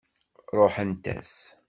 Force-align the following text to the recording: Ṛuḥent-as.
Ṛuḥent-as. 0.57 1.35